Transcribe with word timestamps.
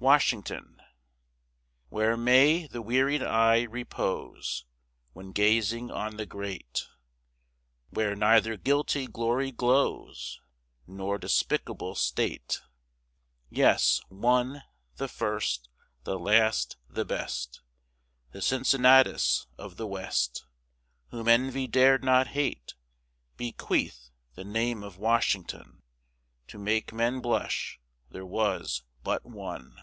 WASHINGTON 0.00 0.80
Where 1.88 2.16
may 2.16 2.68
the 2.68 2.80
wearied 2.80 3.20
eye 3.24 3.62
repose 3.64 4.64
When 5.12 5.32
gazing 5.32 5.90
on 5.90 6.16
the 6.18 6.24
Great; 6.24 6.86
Where 7.90 8.14
neither 8.14 8.56
guilty 8.56 9.08
glory 9.08 9.50
glows, 9.50 10.40
Nor 10.86 11.18
despicable 11.18 11.96
state? 11.96 12.60
Yes 13.50 14.00
one 14.08 14.62
the 14.98 15.08
first 15.08 15.68
the 16.04 16.16
last 16.16 16.76
the 16.88 17.04
best 17.04 17.60
The 18.30 18.40
Cincinnatus 18.40 19.48
of 19.58 19.78
the 19.78 19.86
West, 19.88 20.46
Whom 21.10 21.26
envy 21.26 21.66
dared 21.66 22.04
not 22.04 22.28
hate, 22.28 22.74
Bequeath 23.36 24.10
the 24.36 24.44
name 24.44 24.84
of 24.84 24.96
Washington, 24.98 25.82
To 26.46 26.56
make 26.60 26.92
men 26.92 27.20
blush 27.20 27.80
there 28.10 28.24
was 28.24 28.84
but 29.02 29.26
one! 29.26 29.74